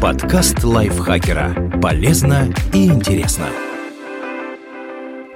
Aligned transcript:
Подкаст 0.00 0.64
лайфхакера. 0.64 1.78
Полезно 1.82 2.54
и 2.72 2.86
интересно. 2.86 3.48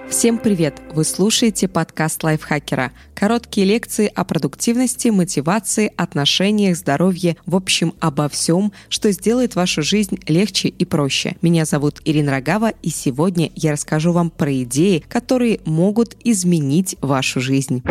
Всем 0.08 0.38
привет! 0.38 0.80
Вы 0.94 1.04
слушаете 1.04 1.68
подкаст 1.68 2.24
лайфхакера. 2.24 2.92
Короткие 3.14 3.66
лекции 3.66 4.10
о 4.14 4.24
продуктивности, 4.24 5.08
мотивации, 5.08 5.92
отношениях, 5.98 6.78
здоровье, 6.78 7.36
в 7.44 7.56
общем, 7.56 7.92
обо 8.00 8.30
всем, 8.30 8.72
что 8.88 9.12
сделает 9.12 9.54
вашу 9.54 9.82
жизнь 9.82 10.18
легче 10.28 10.68
и 10.68 10.86
проще. 10.86 11.36
Меня 11.42 11.66
зовут 11.66 12.00
Ирина 12.06 12.32
Рогава, 12.32 12.70
и 12.70 12.88
сегодня 12.88 13.50
я 13.54 13.72
расскажу 13.72 14.12
вам 14.12 14.30
про 14.30 14.50
идеи, 14.62 15.04
которые 15.06 15.60
могут 15.66 16.16
изменить 16.24 16.96
вашу 17.02 17.42
жизнь. 17.42 17.82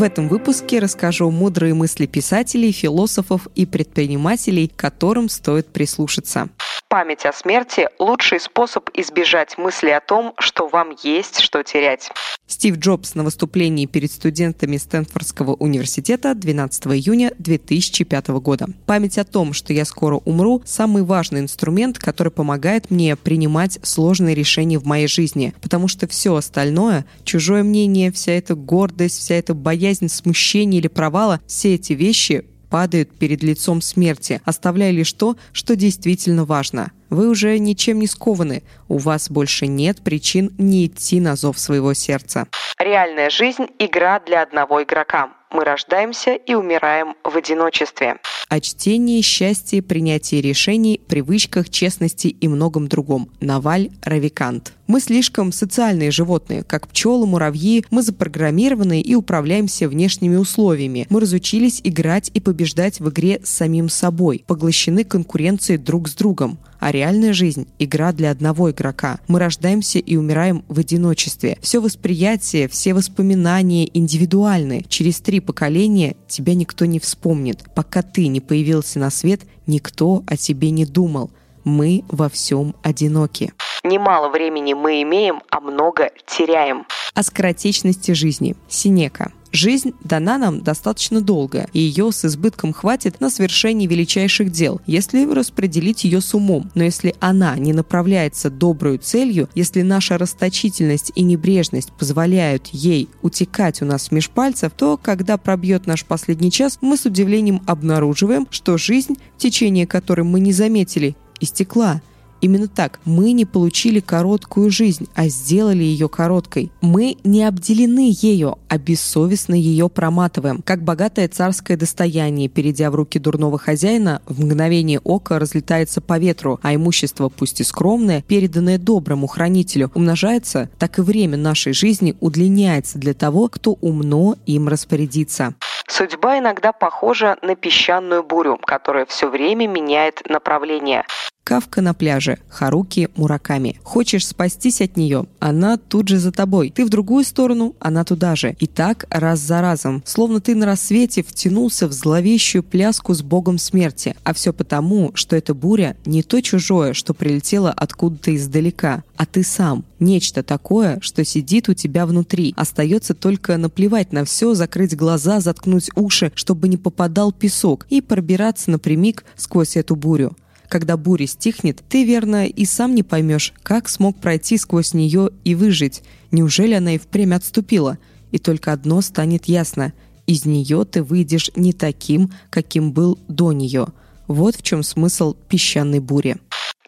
В 0.00 0.02
этом 0.02 0.30
выпуске 0.30 0.78
расскажу 0.78 1.30
мудрые 1.30 1.74
мысли 1.74 2.06
писателей, 2.06 2.72
философов 2.72 3.48
и 3.54 3.66
предпринимателей, 3.66 4.66
которым 4.74 5.28
стоит 5.28 5.66
прислушаться. 5.74 6.48
Память 6.90 7.24
о 7.24 7.32
смерти– 7.32 7.88
лучший 8.00 8.40
способ 8.40 8.90
избежать 8.94 9.56
мысли 9.58 9.90
о 9.90 10.00
том, 10.00 10.34
что 10.40 10.66
вам 10.66 10.90
есть 11.04 11.38
что 11.38 11.62
терять. 11.62 12.10
Стив 12.48 12.78
Джобс 12.78 13.14
на 13.14 13.22
выступлении 13.22 13.86
перед 13.86 14.10
студентами 14.10 14.76
Стэнфордского 14.76 15.54
университета 15.54 16.34
12 16.34 16.86
июня 16.88 17.32
2005 17.38 18.28
года. 18.40 18.66
Память 18.86 19.18
о 19.18 19.24
том, 19.24 19.52
что 19.52 19.72
я 19.72 19.84
скоро 19.84 20.16
умру– 20.16 20.62
самый 20.66 21.04
важный 21.04 21.38
инструмент, 21.38 22.00
который 22.00 22.32
помогает 22.32 22.90
мне 22.90 23.14
принимать 23.14 23.78
сложные 23.84 24.34
решения 24.34 24.80
в 24.80 24.84
моей 24.84 25.06
жизни, 25.06 25.54
потому 25.62 25.86
что 25.86 26.08
все 26.08 26.34
остальное– 26.34 27.06
чужое 27.24 27.62
мнение, 27.62 28.10
вся 28.10 28.32
эта 28.32 28.56
гордость, 28.56 29.20
вся 29.20 29.36
эта 29.36 29.54
боязнь 29.54 30.08
смущения 30.08 30.80
или 30.80 30.88
провала– 30.88 31.38
все 31.46 31.76
эти 31.76 31.92
вещи 31.92 32.49
падают 32.70 33.18
перед 33.18 33.42
лицом 33.42 33.82
смерти, 33.82 34.40
оставляя 34.44 34.92
лишь 34.92 35.12
то, 35.12 35.36
что 35.52 35.76
действительно 35.76 36.44
важно. 36.44 36.92
Вы 37.10 37.28
уже 37.28 37.58
ничем 37.58 37.98
не 37.98 38.06
скованы, 38.06 38.62
у 38.88 38.98
вас 38.98 39.28
больше 39.28 39.66
нет 39.66 40.02
причин 40.02 40.52
не 40.58 40.86
идти 40.86 41.20
на 41.20 41.36
зов 41.36 41.58
своего 41.58 41.92
сердца. 41.92 42.46
Реальная 42.78 43.30
жизнь– 43.30 43.66
игра 43.78 44.20
для 44.20 44.42
одного 44.42 44.82
игрока. 44.82 45.30
Мы 45.52 45.64
рождаемся 45.64 46.34
и 46.34 46.54
умираем 46.54 47.14
в 47.24 47.36
одиночестве. 47.36 48.18
О 48.48 48.60
чтении, 48.60 49.20
счастье, 49.20 49.82
принятии 49.82 50.36
решений, 50.36 51.00
привычках, 51.08 51.70
честности 51.70 52.28
и 52.28 52.46
многом 52.46 52.86
другом. 52.86 53.30
Наваль 53.40 53.90
Равикант. 54.02 54.74
Мы 54.86 55.00
слишком 55.00 55.50
социальные 55.50 56.12
животные. 56.12 56.62
Как 56.62 56.86
пчелы, 56.88 57.26
муравьи, 57.26 57.84
мы 57.90 58.02
запрограммированы 58.02 59.00
и 59.00 59.14
управляемся 59.16 59.88
внешними 59.88 60.36
условиями. 60.36 61.06
Мы 61.10 61.20
разучились 61.20 61.80
играть 61.82 62.30
и 62.32 62.40
побеждать 62.40 63.00
в 63.00 63.08
игре 63.10 63.40
с 63.42 63.50
самим 63.50 63.88
собой, 63.88 64.44
поглощены 64.46 65.02
конкуренцией 65.04 65.78
друг 65.78 66.08
с 66.08 66.14
другом 66.14 66.58
а 66.80 66.90
реальная 66.90 67.32
жизнь– 67.32 67.68
игра 67.78 68.12
для 68.12 68.30
одного 68.30 68.70
игрока. 68.70 69.20
Мы 69.28 69.38
рождаемся 69.38 69.98
и 69.98 70.16
умираем 70.16 70.64
в 70.68 70.78
одиночестве. 70.78 71.58
Все 71.60 71.80
восприятие, 71.80 72.68
все 72.68 72.94
воспоминания 72.94 73.88
индивидуальны. 73.96 74.84
Через 74.88 75.20
три 75.20 75.40
поколения 75.40 76.16
тебя 76.26 76.54
никто 76.54 76.86
не 76.86 76.98
вспомнит. 76.98 77.64
Пока 77.74 78.02
ты 78.02 78.26
не 78.26 78.40
появился 78.40 78.98
на 78.98 79.10
свет, 79.10 79.42
никто 79.66 80.24
о 80.26 80.36
тебе 80.36 80.70
не 80.70 80.86
думал. 80.86 81.30
Мы 81.64 82.04
во 82.08 82.28
всем 82.30 82.74
одиноки. 82.82 83.52
Немало 83.84 84.30
времени 84.30 84.72
мы 84.72 85.02
имеем, 85.02 85.42
а 85.50 85.60
много 85.60 86.10
теряем. 86.26 86.86
О 87.14 87.22
скоротечности 87.22 88.12
жизни. 88.12 88.56
Синека. 88.68 89.32
Жизнь 89.52 89.94
дана 90.04 90.38
нам 90.38 90.60
достаточно 90.62 91.20
долго, 91.20 91.66
и 91.72 91.80
ее 91.80 92.12
с 92.12 92.24
избытком 92.24 92.72
хватит 92.72 93.20
на 93.20 93.30
совершение 93.30 93.88
величайших 93.88 94.52
дел, 94.52 94.80
если 94.86 95.26
распределить 95.30 96.04
ее 96.04 96.20
с 96.20 96.34
умом. 96.34 96.70
Но 96.76 96.84
если 96.84 97.16
она 97.18 97.56
не 97.56 97.72
направляется 97.72 98.48
добрую 98.48 98.98
целью, 98.98 99.48
если 99.56 99.82
наша 99.82 100.18
расточительность 100.18 101.10
и 101.16 101.22
небрежность 101.22 101.92
позволяют 101.92 102.68
ей 102.68 103.08
утекать 103.22 103.82
у 103.82 103.86
нас 103.86 104.12
меж 104.12 104.30
пальцев, 104.30 104.72
то, 104.76 104.96
когда 104.96 105.36
пробьет 105.36 105.86
наш 105.86 106.04
последний 106.04 106.52
час, 106.52 106.78
мы 106.80 106.96
с 106.96 107.04
удивлением 107.04 107.62
обнаруживаем, 107.66 108.46
что 108.50 108.78
жизнь, 108.78 109.16
течение 109.36 109.86
которой 109.86 110.22
мы 110.22 110.38
не 110.38 110.52
заметили, 110.52 111.16
истекла. 111.40 112.02
Именно 112.40 112.68
так. 112.68 113.00
Мы 113.04 113.32
не 113.32 113.44
получили 113.44 114.00
короткую 114.00 114.70
жизнь, 114.70 115.08
а 115.14 115.28
сделали 115.28 115.82
ее 115.82 116.08
короткой. 116.08 116.72
Мы 116.80 117.16
не 117.24 117.44
обделены 117.44 118.10
ею, 118.12 118.58
а 118.68 118.78
бессовестно 118.78 119.54
ее 119.54 119.88
проматываем. 119.88 120.62
Как 120.62 120.82
богатое 120.82 121.28
царское 121.28 121.76
достояние, 121.76 122.48
перейдя 122.48 122.90
в 122.90 122.94
руки 122.94 123.18
дурного 123.18 123.58
хозяина, 123.58 124.22
в 124.26 124.42
мгновение 124.44 125.00
ока 125.00 125.38
разлетается 125.38 126.00
по 126.00 126.18
ветру, 126.18 126.58
а 126.62 126.74
имущество, 126.74 127.28
пусть 127.28 127.60
и 127.60 127.64
скромное, 127.64 128.22
переданное 128.22 128.78
доброму 128.78 129.26
хранителю, 129.26 129.90
умножается, 129.94 130.70
так 130.78 130.98
и 130.98 131.02
время 131.02 131.36
нашей 131.36 131.72
жизни 131.72 132.16
удлиняется 132.20 132.98
для 132.98 133.14
того, 133.14 133.48
кто 133.48 133.72
умно 133.80 134.36
им 134.46 134.68
распорядится. 134.68 135.54
Судьба 135.88 136.38
иногда 136.38 136.72
похожа 136.72 137.36
на 137.42 137.56
песчаную 137.56 138.22
бурю, 138.22 138.58
которая 138.64 139.06
все 139.06 139.28
время 139.28 139.66
меняет 139.66 140.22
направление. 140.28 141.04
Кавка 141.44 141.82
на 141.82 141.94
пляже, 141.94 142.38
Харуки 142.48 143.08
Мураками. 143.16 143.80
Хочешь 143.82 144.26
спастись 144.26 144.80
от 144.80 144.96
нее, 144.96 145.26
она 145.40 145.78
тут 145.78 146.08
же 146.08 146.18
за 146.18 146.30
тобой. 146.30 146.70
Ты 146.70 146.84
в 146.84 146.90
другую 146.90 147.24
сторону, 147.24 147.74
она 147.80 148.04
туда 148.04 148.36
же. 148.36 148.54
И 148.60 148.66
так 148.66 149.06
раз 149.10 149.40
за 149.40 149.60
разом. 149.60 150.02
Словно 150.06 150.40
ты 150.40 150.54
на 150.54 150.66
рассвете 150.66 151.22
втянулся 151.24 151.88
в 151.88 151.92
зловещую 151.92 152.62
пляску 152.62 153.14
с 153.14 153.22
богом 153.22 153.58
смерти. 153.58 154.14
А 154.22 154.32
все 154.32 154.52
потому, 154.52 155.10
что 155.14 155.34
эта 155.34 155.54
буря 155.54 155.96
не 156.04 156.22
то 156.22 156.40
чужое, 156.40 156.92
что 156.92 157.14
прилетело 157.14 157.70
откуда-то 157.70 158.34
издалека, 158.36 159.02
а 159.16 159.26
ты 159.26 159.42
сам. 159.42 159.84
Нечто 159.98 160.42
такое, 160.42 160.98
что 161.00 161.24
сидит 161.24 161.68
у 161.68 161.74
тебя 161.74 162.06
внутри. 162.06 162.54
Остается 162.56 163.14
только 163.14 163.56
наплевать 163.56 164.12
на 164.12 164.24
все, 164.24 164.54
закрыть 164.54 164.96
глаза, 164.96 165.40
заткнуть 165.40 165.90
уши, 165.96 166.32
чтобы 166.34 166.68
не 166.68 166.76
попадал 166.76 167.32
песок, 167.32 167.86
и 167.90 168.00
пробираться 168.00 168.70
напрямик 168.70 169.24
сквозь 169.36 169.76
эту 169.76 169.96
бурю. 169.96 170.36
Когда 170.70 170.96
буря 170.96 171.26
стихнет, 171.26 171.82
ты, 171.88 172.04
верно, 172.04 172.46
и 172.46 172.64
сам 172.64 172.94
не 172.94 173.02
поймешь, 173.02 173.52
как 173.64 173.88
смог 173.88 174.20
пройти 174.20 174.56
сквозь 174.56 174.94
нее 174.94 175.30
и 175.42 175.56
выжить. 175.56 176.04
Неужели 176.30 176.74
она 176.74 176.94
и 176.94 176.98
впрямь 176.98 177.34
отступила? 177.34 177.98
И 178.30 178.38
только 178.38 178.72
одно 178.72 179.00
станет 179.00 179.46
ясно. 179.46 179.92
Из 180.28 180.44
нее 180.44 180.84
ты 180.84 181.02
выйдешь 181.02 181.50
не 181.56 181.72
таким, 181.72 182.30
каким 182.50 182.92
был 182.92 183.18
до 183.26 183.52
нее. 183.52 183.88
Вот 184.28 184.54
в 184.54 184.62
чем 184.62 184.84
смысл 184.84 185.34
песчаной 185.48 185.98
бури. 185.98 186.36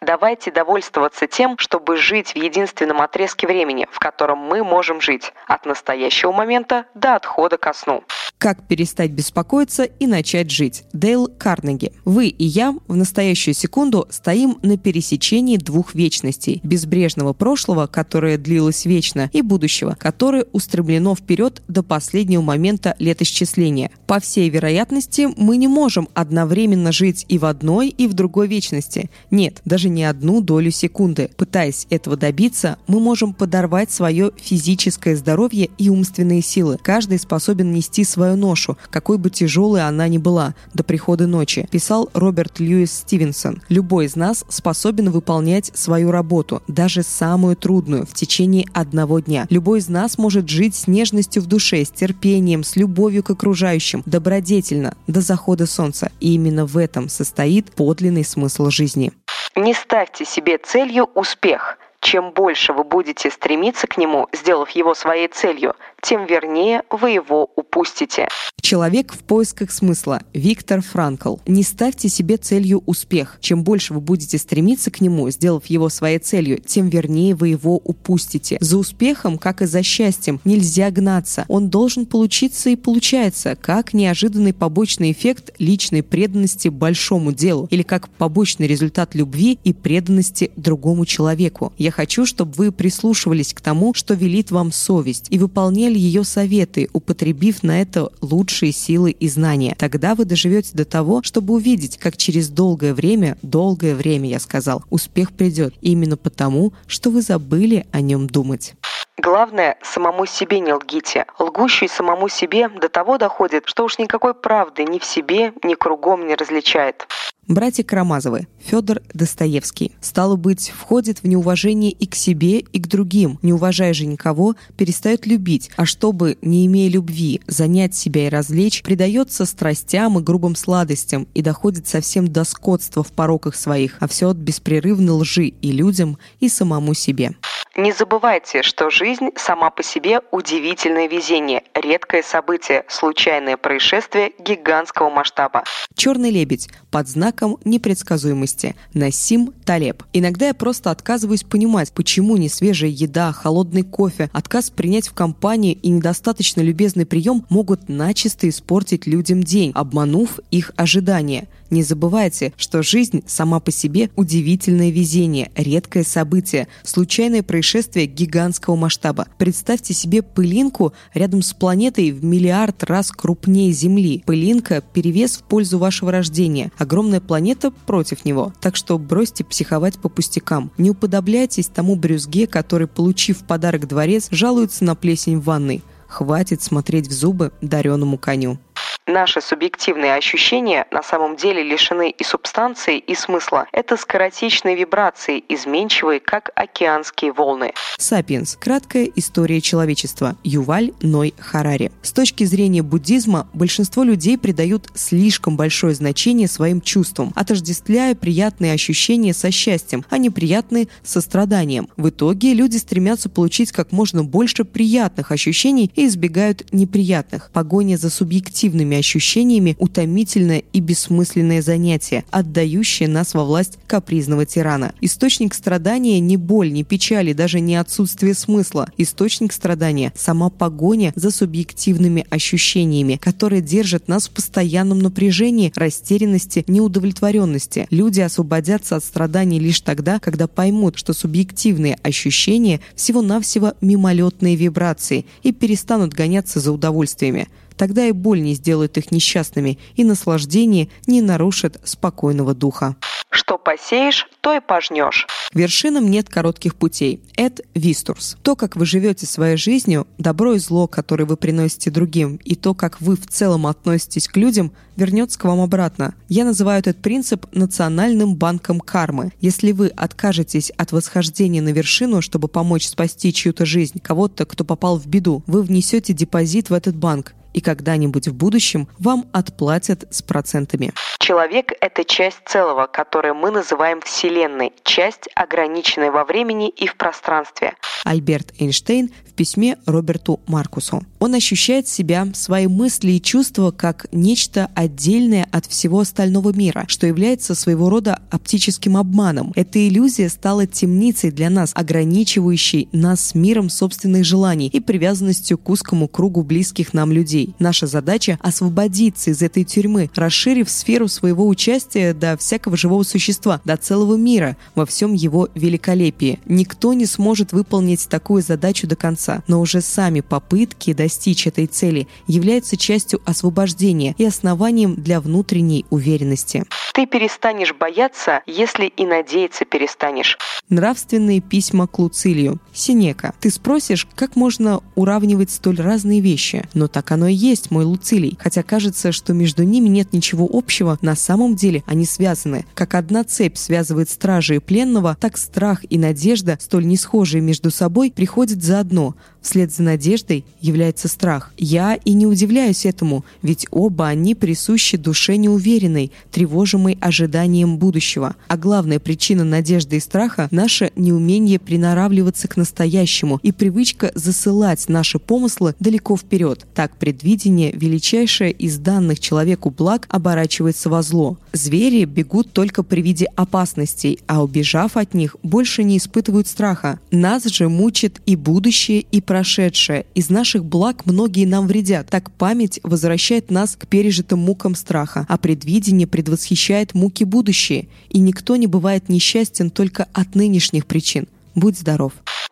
Давайте 0.05 0.51
довольствоваться 0.51 1.27
тем, 1.27 1.57
чтобы 1.57 1.95
жить 1.95 2.31
в 2.31 2.35
единственном 2.35 3.01
отрезке 3.01 3.47
времени, 3.47 3.87
в 3.89 3.99
котором 3.99 4.37
мы 4.37 4.61
можем 4.61 4.99
жить, 4.99 5.31
от 5.47 5.65
настоящего 5.65 6.33
момента 6.33 6.85
до 6.93 7.15
отхода 7.15 7.57
ко 7.57 7.73
сну. 7.73 8.03
Как 8.37 8.67
перестать 8.67 9.11
беспокоиться 9.11 9.83
и 9.83 10.05
начать 10.05 10.51
жить. 10.51 10.83
Дейл 10.91 11.27
Карнеги. 11.27 11.93
Вы 12.03 12.27
и 12.27 12.43
я 12.43 12.75
в 12.87 12.95
настоящую 12.95 13.53
секунду 13.53 14.05
стоим 14.09 14.57
на 14.61 14.77
пересечении 14.77 15.55
двух 15.55 15.95
вечностей. 15.95 16.59
Безбрежного 16.63 17.31
прошлого, 17.31 17.87
которое 17.87 18.37
длилось 18.37 18.83
вечно, 18.83 19.29
и 19.31 19.41
будущего, 19.41 19.95
которое 19.97 20.45
устремлено 20.51 21.15
вперед 21.15 21.61
до 21.69 21.83
последнего 21.83 22.41
момента 22.41 22.97
летосчисления. 22.99 23.91
По 24.07 24.19
всей 24.19 24.49
вероятности, 24.49 25.29
мы 25.37 25.55
не 25.55 25.69
можем 25.69 26.09
одновременно 26.13 26.91
жить 26.91 27.25
и 27.29 27.37
в 27.37 27.45
одной, 27.45 27.87
и 27.87 28.07
в 28.07 28.13
другой 28.13 28.47
вечности. 28.49 29.09
Нет, 29.31 29.61
даже 29.63 29.87
не 29.93 30.03
одну 30.03 30.41
долю 30.41 30.71
секунды. 30.71 31.29
Пытаясь 31.37 31.87
этого 31.89 32.17
добиться, 32.17 32.77
мы 32.87 32.99
можем 32.99 33.33
подорвать 33.33 33.91
свое 33.91 34.31
физическое 34.37 35.15
здоровье 35.15 35.69
и 35.77 35.89
умственные 35.89 36.41
силы. 36.41 36.77
Каждый 36.81 37.19
способен 37.19 37.71
нести 37.71 38.03
свою 38.03 38.35
ношу, 38.35 38.77
какой 38.89 39.17
бы 39.17 39.29
тяжелой 39.29 39.87
она 39.87 40.07
ни 40.07 40.17
была, 40.17 40.55
до 40.73 40.83
прихода 40.83 41.27
ночи, 41.27 41.67
писал 41.71 42.09
Роберт 42.13 42.59
Льюис 42.59 42.91
Стивенсон. 42.91 43.61
Любой 43.69 44.05
из 44.05 44.15
нас 44.15 44.45
способен 44.49 45.11
выполнять 45.11 45.71
свою 45.73 46.11
работу, 46.11 46.61
даже 46.67 47.03
самую 47.03 47.55
трудную, 47.55 48.05
в 48.05 48.13
течение 48.13 48.65
одного 48.73 49.19
дня. 49.19 49.47
Любой 49.49 49.79
из 49.79 49.89
нас 49.89 50.17
может 50.17 50.49
жить 50.49 50.75
с 50.75 50.87
нежностью 50.87 51.41
в 51.41 51.47
душе, 51.47 51.83
с 51.83 51.89
терпением, 51.89 52.63
с 52.63 52.75
любовью 52.75 53.23
к 53.23 53.29
окружающим, 53.29 54.03
добродетельно, 54.05 54.95
до 55.07 55.21
захода 55.21 55.65
солнца. 55.65 56.11
И 56.19 56.33
именно 56.33 56.65
в 56.65 56.77
этом 56.77 57.09
состоит 57.09 57.71
подлинный 57.71 58.25
смысл 58.25 58.69
жизни. 58.69 59.11
Не 59.55 59.73
ставьте 59.83 60.23
себе 60.25 60.57
целью 60.57 61.09
успех. 61.13 61.77
Чем 61.99 62.31
больше 62.31 62.73
вы 62.73 62.83
будете 62.83 63.29
стремиться 63.29 63.85
к 63.85 63.97
нему, 63.97 64.27
сделав 64.31 64.69
его 64.71 64.93
своей 64.93 65.27
целью, 65.27 65.75
тем 66.03 66.25
вернее 66.25 66.83
вы 66.89 67.11
его 67.11 67.49
упустите. 67.55 68.27
Человек 68.61 69.13
в 69.13 69.19
поисках 69.19 69.71
смысла. 69.71 70.21
Виктор 70.33 70.81
Франкл. 70.81 71.37
Не 71.45 71.63
ставьте 71.63 72.07
себе 72.09 72.37
целью 72.37 72.81
успех. 72.85 73.37
Чем 73.41 73.63
больше 73.63 73.93
вы 73.93 73.99
будете 73.99 74.37
стремиться 74.37 74.89
к 74.89 75.01
нему, 75.01 75.29
сделав 75.29 75.65
его 75.65 75.89
своей 75.89 76.19
целью, 76.19 76.59
тем 76.59 76.89
вернее 76.89 77.35
вы 77.35 77.49
его 77.49 77.75
упустите. 77.75 78.57
За 78.61 78.77
успехом, 78.77 79.37
как 79.37 79.61
и 79.61 79.65
за 79.65 79.83
счастьем, 79.83 80.39
нельзя 80.45 80.91
гнаться. 80.91 81.45
Он 81.47 81.69
должен 81.69 82.05
получиться 82.05 82.69
и 82.69 82.75
получается, 82.75 83.57
как 83.59 83.93
неожиданный 83.93 84.53
побочный 84.53 85.11
эффект 85.11 85.53
личной 85.59 86.03
преданности 86.03 86.69
большому 86.69 87.31
делу 87.31 87.67
или 87.69 87.83
как 87.83 88.09
побочный 88.09 88.67
результат 88.67 89.13
любви 89.13 89.59
и 89.63 89.73
преданности 89.73 90.51
другому 90.55 91.05
человеку. 91.05 91.73
Я 91.77 91.91
хочу, 91.91 92.25
чтобы 92.25 92.53
вы 92.53 92.71
прислушивались 92.71 93.53
к 93.53 93.61
тому, 93.61 93.93
что 93.93 94.13
велит 94.13 94.51
вам 94.51 94.71
совесть, 94.71 95.27
и 95.29 95.37
выполняли 95.37 95.92
ее 95.97 96.23
советы, 96.23 96.89
употребив 96.93 97.63
на 97.63 97.81
это 97.81 98.09
лучшие 98.21 98.71
силы 98.71 99.11
и 99.11 99.27
знания. 99.27 99.75
Тогда 99.77 100.15
вы 100.15 100.25
доживете 100.25 100.71
до 100.73 100.85
того, 100.85 101.23
чтобы 101.23 101.53
увидеть, 101.53 101.97
как 101.97 102.17
через 102.17 102.49
долгое 102.49 102.93
время, 102.93 103.37
долгое 103.41 103.95
время, 103.95 104.29
я 104.29 104.39
сказал, 104.39 104.83
успех 104.89 105.31
придет. 105.31 105.73
Именно 105.81 106.17
потому, 106.17 106.73
что 106.87 107.09
вы 107.09 107.21
забыли 107.21 107.85
о 107.91 108.01
нем 108.01 108.27
думать. 108.27 108.73
Главное, 109.17 109.77
самому 109.83 110.25
себе 110.25 110.59
не 110.59 110.73
лгите. 110.73 111.25
Лгущий 111.37 111.87
самому 111.87 112.29
себе 112.29 112.67
до 112.67 112.89
того 112.89 113.17
доходит, 113.17 113.63
что 113.67 113.85
уж 113.85 113.99
никакой 113.99 114.33
правды 114.33 114.83
ни 114.85 114.97
в 114.97 115.05
себе, 115.05 115.53
ни 115.63 115.75
кругом 115.75 116.27
не 116.27 116.35
различает. 116.35 117.07
Братья 117.47 117.83
Карамазовы, 117.83 118.47
Федор 118.59 119.01
Достоевский. 119.13 119.91
Стало 119.99 120.37
быть, 120.37 120.69
входит 120.69 121.19
в 121.19 121.27
неуважение 121.27 121.91
и 121.91 122.05
к 122.05 122.15
себе, 122.15 122.59
и 122.59 122.79
к 122.79 122.87
другим. 122.87 123.37
Не 123.41 123.51
уважая 123.51 123.93
же 123.93 124.05
никого, 124.05 124.55
перестает 124.77 125.25
любить, 125.25 125.69
а 125.75 125.85
чтобы, 125.85 126.37
не 126.41 126.65
имея 126.67 126.89
любви, 126.89 127.41
занять 127.45 127.95
себя 127.95 128.27
и 128.27 128.29
развлечь, 128.29 128.81
предается 128.81 129.45
страстям 129.45 130.17
и 130.17 130.23
грубым 130.23 130.55
сладостям 130.55 131.27
и 131.33 131.41
доходит 131.41 131.85
совсем 131.85 132.29
до 132.29 132.45
скотства 132.45 133.03
в 133.03 133.11
пороках 133.11 133.57
своих, 133.57 133.97
а 133.99 134.07
все 134.07 134.29
от 134.29 134.37
беспрерывной 134.37 135.11
лжи 135.11 135.47
и 135.47 135.71
людям, 135.73 136.17
и 136.39 136.47
самому 136.47 136.93
себе. 136.93 137.33
Не 137.75 137.91
забывайте, 137.91 138.61
что 138.61 138.91
жизнь 138.91 139.31
сама 139.35 139.71
по 139.71 139.81
себе 139.81 140.21
удивительное 140.29 141.07
везение, 141.07 141.63
редкое 141.73 142.21
событие, 142.21 142.85
случайное 142.87 143.57
происшествие 143.57 144.31
гигантского 144.37 145.09
масштаба. 145.09 145.63
Черный 145.95 146.29
лебедь 146.29 146.69
под 146.91 147.07
знаком 147.33 147.57
непредсказуемости. 147.65 148.75
Насим 148.93 149.53
Талеб. 149.65 150.03
Иногда 150.13 150.47
я 150.47 150.53
просто 150.53 150.91
отказываюсь 150.91 151.43
понимать, 151.43 151.91
почему 151.91 152.37
не 152.37 152.49
свежая 152.49 152.89
еда, 152.89 153.31
холодный 153.31 153.83
кофе, 153.83 154.29
отказ 154.33 154.69
принять 154.69 155.07
в 155.07 155.13
компании 155.13 155.73
и 155.73 155.89
недостаточно 155.89 156.61
любезный 156.61 157.05
прием 157.05 157.45
могут 157.49 157.89
начисто 157.89 158.47
испортить 158.47 159.07
людям 159.07 159.43
день, 159.43 159.71
обманув 159.73 160.39
их 160.51 160.71
ожидания. 160.75 161.47
Не 161.69 161.83
забывайте, 161.83 162.53
что 162.57 162.83
жизнь 162.83 163.23
сама 163.25 163.59
по 163.59 163.71
себе 163.71 164.09
удивительное 164.15 164.91
везение, 164.91 165.51
редкое 165.55 166.03
событие, 166.03 166.67
случайное 166.83 167.43
происшествие 167.43 168.05
гигантского 168.05 168.75
масштаба. 168.75 169.27
Представьте 169.37 169.93
себе 169.93 170.21
пылинку 170.21 170.93
рядом 171.13 171.41
с 171.41 171.53
планетой 171.53 172.11
в 172.11 172.23
миллиард 172.23 172.83
раз 172.83 173.11
крупнее 173.11 173.71
Земли. 173.71 174.23
Пылинка– 174.25 174.83
перевес 174.93 175.37
в 175.37 175.43
пользу 175.43 175.77
вашего 175.77 176.11
рождения, 176.11 176.71
огромная 176.77 177.21
планета 177.21 177.71
против 177.71 178.25
него. 178.25 178.53
Так 178.61 178.75
что 178.75 178.97
бросьте 178.97 179.43
психовать 179.43 179.97
по 179.99 180.09
пустякам. 180.09 180.71
Не 180.77 180.91
уподобляйтесь 180.91 181.67
тому 181.67 181.95
брюзге, 181.95 182.47
который, 182.47 182.87
получив 182.87 183.39
подарок 183.39 183.87
дворец, 183.87 184.27
жалуется 184.31 184.83
на 184.83 184.95
плесень 184.95 185.39
в 185.39 185.45
ванной. 185.45 185.81
Хватит 186.13 186.61
смотреть 186.61 187.07
в 187.07 187.11
зубы 187.11 187.51
дареному 187.61 188.19
коню. 188.19 188.59
Наши 189.05 189.41
субъективные 189.41 190.15
ощущения 190.15 190.87
на 190.89 191.03
самом 191.03 191.35
деле 191.35 191.61
лишены 191.61 192.09
и 192.09 192.23
субстанции, 192.23 192.99
и 192.99 193.15
смысла. 193.15 193.67
Это 193.73 193.97
скоротечные 193.97 194.77
вибрации, 194.77 195.43
изменчивые, 195.49 196.21
как 196.21 196.51
океанские 196.55 197.33
волны. 197.33 197.73
«Сапиенс. 197.97 198.55
Краткая 198.59 199.09
история 199.15 199.59
человечества». 199.59 200.37
Юваль 200.45 200.93
Ной 201.01 201.33
Харари. 201.37 201.91
С 202.01 202.13
точки 202.13 202.45
зрения 202.45 202.81
буддизма, 202.81 203.49
большинство 203.53 204.03
людей 204.03 204.37
придают 204.37 204.89
слишком 204.95 205.57
большое 205.57 205.93
значение 205.95 206.47
своим 206.47 206.79
чувствам, 206.79 207.33
отождествляя 207.35 208.15
приятные 208.15 208.71
ощущения 208.71 209.33
со 209.33 209.51
счастьем, 209.51 210.05
а 210.09 210.17
неприятные– 210.17 210.87
со 211.03 211.19
страданием. 211.19 211.89
В 211.97 212.07
итоге 212.07 212.53
люди 212.53 212.77
стремятся 212.77 213.29
получить 213.29 213.73
как 213.73 213.91
можно 213.91 214.23
больше 214.23 214.63
приятных 214.63 215.33
ощущений 215.33 215.91
и 215.93 216.02
избегают 216.07 216.65
неприятных. 216.71 217.49
Погоня 217.53 217.97
за 217.97 218.09
субъективными 218.09 218.97
ощущениями 218.97 219.75
утомительное 219.79 220.63
и 220.73 220.79
бессмысленное 220.79 221.61
занятие, 221.61 222.23
отдающее 222.31 223.07
нас 223.07 223.33
во 223.33 223.45
власть 223.45 223.77
капризного 223.87 224.45
тирана. 224.45 224.93
Источник 225.01 225.53
страдания 225.53 226.19
не 226.19 226.37
боль, 226.37 226.71
не 226.71 226.83
печали, 226.83 227.33
даже 227.33 227.59
не 227.59 227.75
отсутствие 227.75 228.33
смысла. 228.33 228.89
Источник 228.97 229.53
страдания– 229.53 230.11
сама 230.15 230.49
погоня 230.49 231.13
за 231.15 231.31
субъективными 231.31 232.25
ощущениями, 232.29 233.17
которые 233.21 233.61
держат 233.61 234.07
нас 234.07 234.27
в 234.27 234.31
постоянном 234.31 234.99
напряжении, 234.99 235.71
растерянности, 235.75 236.63
неудовлетворенности. 236.67 237.87
Люди 237.89 238.21
освободятся 238.21 238.95
от 238.97 239.03
страданий 239.03 239.59
лишь 239.59 239.81
тогда, 239.81 240.19
когда 240.19 240.47
поймут, 240.47 240.97
что 240.97 241.13
субъективные 241.13 241.97
ощущения 242.03 242.81
всего-навсего 242.95 243.73
мимолетные 243.81 244.55
вибрации 244.55 245.25
и 245.43 245.51
перестанут 245.51 245.92
гоняться 246.13 246.59
за 246.59 246.71
удовольствиями. 246.71 247.47
Тогда 247.75 248.05
и 248.05 248.11
боль 248.11 248.41
не 248.41 248.53
сделает 248.53 248.97
их 248.97 249.11
несчастными, 249.11 249.79
и 249.95 250.03
наслаждение 250.03 250.89
не 251.07 251.21
нарушит 251.21 251.79
спокойного 251.83 252.53
духа. 252.53 252.95
Что 253.33 253.57
посеешь, 253.57 254.27
то 254.41 254.53
и 254.53 254.59
пожнешь. 254.59 255.25
Вершинам 255.55 256.07
нет 256.07 256.29
коротких 256.29 256.75
путей. 256.75 257.19
Эд 257.35 257.61
Вистурс. 257.73 258.37
То, 258.43 258.55
как 258.55 258.75
вы 258.75 258.85
живете 258.85 259.25
своей 259.25 259.57
жизнью, 259.57 260.05
добро 260.19 260.53
и 260.53 260.59
зло, 260.59 260.87
которое 260.87 261.25
вы 261.25 261.35
приносите 261.35 261.89
другим, 261.89 262.35
и 262.45 262.53
то, 262.53 262.75
как 262.75 263.01
вы 263.01 263.15
в 263.15 263.25
целом 263.25 263.65
относитесь 263.65 264.27
к 264.27 264.37
людям, 264.37 264.71
вернется 264.97 265.39
к 265.39 265.45
вам 265.45 265.61
обратно. 265.61 266.13
Я 266.29 266.45
называю 266.45 266.79
этот 266.79 267.01
принцип 267.01 267.47
национальным 267.53 268.35
банком 268.35 268.79
кармы. 268.79 269.31
Если 269.41 269.71
вы 269.71 269.87
откажетесь 269.87 270.69
от 270.77 270.91
восхождения 270.91 271.63
на 271.63 271.69
вершину, 271.69 272.21
чтобы 272.21 272.47
помочь 272.47 272.85
спасти 272.85 273.33
чью-то 273.33 273.65
жизнь, 273.65 273.99
кого-то, 273.99 274.45
кто 274.45 274.63
попал 274.63 274.99
в 274.99 275.07
беду, 275.07 275.43
вы 275.47 275.63
внесете 275.63 276.13
депозит 276.13 276.69
в 276.69 276.73
этот 276.73 276.95
банк 276.95 277.33
и 277.53 277.61
когда-нибудь 277.61 278.27
в 278.27 278.33
будущем 278.33 278.87
вам 278.99 279.25
отплатят 279.31 280.05
с 280.11 280.21
процентами. 280.21 280.93
Человек– 281.19 281.71
это 281.81 282.03
часть 282.03 282.39
целого, 282.45 282.87
которое 282.87 283.33
мы 283.33 283.49
называем 283.51 284.01
Вселенной, 284.01 284.73
часть, 284.83 285.29
ограниченная 285.35 286.11
во 286.11 286.25
времени 286.25 286.69
и 286.69 286.85
в 286.85 286.97
пространстве. 286.97 287.75
Альберт 288.03 288.53
Эйнштейн 288.59 289.09
в 289.25 289.33
письме 289.33 289.77
Роберту 289.85 290.41
Маркусу. 290.47 291.01
Он 291.19 291.33
ощущает 291.33 291.87
себя, 291.87 292.27
свои 292.33 292.67
мысли 292.67 293.13
и 293.13 293.21
чувства 293.21 293.71
как 293.71 294.07
нечто 294.11 294.69
отдельное 294.75 295.47
от 295.51 295.65
всего 295.65 296.01
остального 296.01 296.51
мира, 296.51 296.85
что 296.87 297.07
является 297.07 297.55
своего 297.55 297.89
рода 297.89 298.19
оптическим 298.29 298.97
обманом. 298.97 299.53
Эта 299.55 299.87
иллюзия 299.87 300.29
стала 300.29 300.67
темницей 300.67 301.31
для 301.31 301.49
нас, 301.49 301.71
ограничивающей 301.73 302.89
нас 302.91 303.33
миром 303.33 303.69
собственных 303.69 304.25
желаний 304.25 304.67
и 304.67 304.79
привязанностью 304.79 305.57
к 305.57 305.69
узкому 305.69 306.07
кругу 306.07 306.43
близких 306.43 306.93
нам 306.93 307.11
людей. 307.11 307.42
Наша 307.59 307.87
задача– 307.87 308.37
освободиться 308.41 309.31
из 309.31 309.41
этой 309.41 309.63
тюрьмы, 309.63 310.09
расширив 310.15 310.69
сферу 310.69 311.07
своего 311.07 311.47
участия 311.47 312.13
до 312.13 312.37
всякого 312.37 312.77
живого 312.77 313.03
существа, 313.03 313.61
до 313.65 313.77
целого 313.77 314.15
мира, 314.15 314.57
во 314.75 314.85
всем 314.85 315.13
его 315.13 315.49
великолепии. 315.55 316.39
Никто 316.45 316.93
не 316.93 317.05
сможет 317.05 317.51
выполнить 317.51 318.07
такую 318.07 318.41
задачу 318.41 318.87
до 318.87 318.95
конца, 318.95 319.43
но 319.47 319.61
уже 319.61 319.81
сами 319.81 320.21
попытки 320.21 320.93
достичь 320.93 321.47
этой 321.47 321.67
цели 321.67 322.07
является 322.27 322.77
частью 322.77 323.21
освобождения 323.25 324.15
и 324.17 324.25
основанием 324.25 324.95
для 324.95 325.19
внутренней 325.19 325.85
уверенности. 325.89 326.65
Ты 326.93 327.07
перестанешь 327.07 327.73
бояться, 327.73 328.41
если 328.45 328.85
и 328.85 329.05
надеяться 329.05 329.65
перестанешь. 329.65 330.37
Нравственные 330.69 331.41
письма 331.41 331.87
к 331.87 331.97
Луцилию. 331.99 332.59
Синека. 332.73 333.33
Ты 333.39 333.49
спросишь, 333.49 334.07
как 334.15 334.35
можно 334.35 334.81
уравнивать 334.95 335.51
столь 335.51 335.81
разные 335.81 336.21
вещи, 336.21 336.67
но 336.73 336.87
так 336.87 337.11
оно 337.11 337.27
и 337.27 337.32
и 337.33 337.35
есть 337.35 337.71
мой 337.71 337.83
Луцилий. 337.83 338.37
Хотя 338.39 338.61
кажется, 338.61 339.11
что 339.11 339.33
между 339.33 339.63
ними 339.63 339.89
нет 339.89 340.13
ничего 340.13 340.47
общего, 340.51 340.97
на 341.01 341.15
самом 341.15 341.55
деле 341.55 341.83
они 341.87 342.05
связаны. 342.05 342.65
Как 342.75 342.93
одна 342.93 343.23
цепь 343.23 343.57
связывает 343.57 344.09
стражи 344.09 344.57
и 344.57 344.59
пленного, 344.59 345.17
так 345.19 345.37
страх 345.37 345.83
и 345.89 345.97
надежда, 345.97 346.57
столь 346.61 346.85
не 346.85 346.95
схожие 346.95 347.41
между 347.41 347.71
собой, 347.71 348.13
приходят 348.15 348.63
заодно. 348.63 349.15
Вслед 349.41 349.73
за 349.73 349.83
надеждой 349.83 350.45
является 350.61 351.09
страх. 351.09 351.51
Я 351.57 351.95
и 351.95 352.13
не 352.13 352.25
удивляюсь 352.25 352.85
этому, 352.85 353.25
ведь 353.41 353.67
оба 353.71 354.07
они 354.07 354.35
присущи 354.35 354.95
душе 354.95 355.35
неуверенной, 355.35 356.11
тревожимой 356.31 356.97
ожиданием 357.01 357.77
будущего. 357.77 358.35
А 358.47 358.57
главная 358.57 358.99
причина 358.99 359.43
надежды 359.43 359.97
и 359.97 359.99
страха– 359.99 360.47
наше 360.51 360.91
неумение 360.95 361.59
приноравливаться 361.59 362.47
к 362.47 362.55
настоящему 362.55 363.39
и 363.43 363.51
привычка 363.51 364.11
засылать 364.15 364.87
наши 364.87 365.19
помыслы 365.19 365.75
далеко 365.79 366.15
вперед. 366.15 366.65
Так 366.73 366.95
предвидение, 367.23 367.71
величайшее 367.71 368.51
из 368.51 368.77
данных 368.77 369.21
человеку 369.21 369.69
благ, 369.69 370.07
оборачивается 370.09 370.89
во 370.89 371.01
зло. 371.01 371.37
Звери 371.53 372.03
бегут 372.03 372.51
только 372.51 372.83
при 372.83 373.01
виде 373.01 373.27
опасностей, 373.37 374.19
а 374.27 374.43
убежав 374.43 374.97
от 374.97 375.13
них, 375.13 375.37
больше 375.41 375.85
не 375.85 375.99
испытывают 375.99 376.47
страха. 376.47 376.99
Нас 377.11 377.45
же 377.45 377.69
мучит 377.69 378.19
и 378.25 378.35
будущее, 378.35 379.05
и 379.09 379.21
прошедшее. 379.21 380.05
Из 380.15 380.29
наших 380.29 380.65
благ 380.65 381.05
многие 381.05 381.45
нам 381.45 381.65
вредят. 381.65 382.09
Так 382.09 382.29
память 382.29 382.81
возвращает 382.83 383.49
нас 383.49 383.77
к 383.77 383.87
пережитым 383.87 384.39
мукам 384.39 384.75
страха, 384.75 385.25
а 385.29 385.37
предвидение 385.37 386.07
предвосхищает 386.07 386.93
муки 386.93 387.23
будущие. 387.23 387.87
И 388.09 388.19
никто 388.19 388.57
не 388.57 388.67
бывает 388.67 389.07
несчастен 389.07 389.69
только 389.69 390.09
от 390.11 390.35
нынешних 390.35 390.85
причин. 390.85 391.29
Будь 391.55 391.79
здоров. 391.79 392.11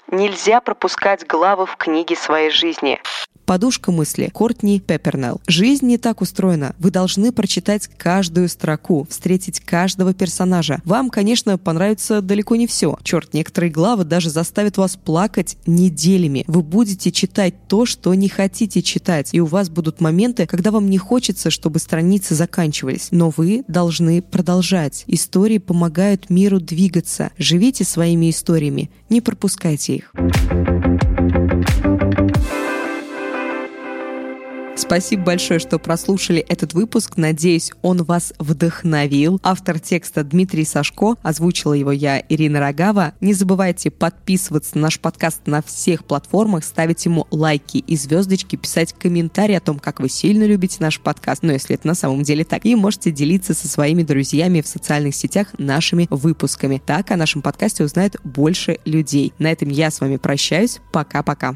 Нельзя 0.09 0.61
пропускать 0.61 1.27
главы 1.27 1.65
в 1.65 1.75
книге 1.75 2.15
своей 2.15 2.51
жизни. 2.51 2.99
Подушка 3.51 3.91
мысли. 3.91 4.29
Кортни 4.33 4.79
Пеппернелл. 4.79 5.41
Жизнь 5.45 5.85
не 5.85 5.97
так 5.97 6.21
устроена. 6.21 6.73
Вы 6.79 6.89
должны 6.89 7.33
прочитать 7.33 7.89
каждую 7.97 8.47
строку, 8.47 9.05
встретить 9.09 9.59
каждого 9.59 10.13
персонажа. 10.13 10.81
Вам, 10.85 11.09
конечно, 11.09 11.57
понравится 11.57 12.21
далеко 12.21 12.55
не 12.55 12.65
все. 12.65 12.97
Черт, 13.03 13.33
некоторые 13.33 13.69
главы 13.69 14.05
даже 14.05 14.29
заставят 14.29 14.77
вас 14.77 14.95
плакать 14.95 15.57
неделями. 15.65 16.45
Вы 16.47 16.61
будете 16.61 17.11
читать 17.11 17.55
то, 17.67 17.85
что 17.85 18.13
не 18.13 18.29
хотите 18.29 18.81
читать. 18.81 19.33
И 19.33 19.41
у 19.41 19.45
вас 19.45 19.69
будут 19.69 19.99
моменты, 19.99 20.45
когда 20.45 20.71
вам 20.71 20.89
не 20.89 20.97
хочется, 20.97 21.49
чтобы 21.49 21.79
страницы 21.79 22.35
заканчивались. 22.35 23.09
Но 23.11 23.33
вы 23.35 23.65
должны 23.67 24.21
продолжать. 24.21 25.03
Истории 25.07 25.57
помогают 25.57 26.29
миру 26.29 26.61
двигаться. 26.61 27.31
Живите 27.37 27.83
своими 27.83 28.29
историями. 28.29 28.89
Не 29.09 29.19
пропускайте 29.19 29.95
их. 29.95 30.13
Спасибо 34.91 35.23
большое, 35.23 35.61
что 35.61 35.79
прослушали 35.79 36.41
этот 36.41 36.73
выпуск. 36.73 37.13
Надеюсь, 37.15 37.71
он 37.81 38.03
вас 38.03 38.33
вдохновил. 38.39 39.39
Автор 39.41 39.79
текста 39.79 40.25
Дмитрий 40.25 40.65
Сашко. 40.65 41.15
Озвучила 41.23 41.71
его 41.71 41.93
я, 41.93 42.21
Ирина 42.27 42.59
Рогава. 42.59 43.13
Не 43.21 43.33
забывайте 43.33 43.89
подписываться 43.89 44.75
на 44.75 44.81
наш 44.81 44.99
подкаст 44.99 45.47
на 45.47 45.61
всех 45.61 46.03
платформах, 46.03 46.65
ставить 46.65 47.05
ему 47.05 47.25
лайки 47.31 47.77
и 47.77 47.95
звездочки, 47.95 48.57
писать 48.57 48.91
комментарии 48.91 49.55
о 49.55 49.61
том, 49.61 49.79
как 49.79 50.01
вы 50.01 50.09
сильно 50.09 50.43
любите 50.43 50.79
наш 50.81 50.99
подкаст, 50.99 51.41
ну, 51.41 51.53
если 51.53 51.75
это 51.75 51.87
на 51.87 51.95
самом 51.95 52.23
деле 52.23 52.43
так. 52.43 52.65
И 52.65 52.75
можете 52.75 53.11
делиться 53.11 53.53
со 53.53 53.69
своими 53.69 54.03
друзьями 54.03 54.59
в 54.59 54.67
социальных 54.67 55.15
сетях 55.15 55.57
нашими 55.57 56.07
выпусками. 56.09 56.81
Так 56.85 57.11
о 57.11 57.15
нашем 57.15 57.41
подкасте 57.41 57.85
узнает 57.85 58.17
больше 58.25 58.77
людей. 58.83 59.31
На 59.39 59.53
этом 59.53 59.69
я 59.69 59.89
с 59.89 60.01
вами 60.01 60.17
прощаюсь. 60.17 60.81
Пока-пока. 60.91 61.55